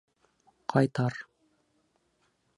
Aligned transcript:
Ҡайтар! 0.73 1.19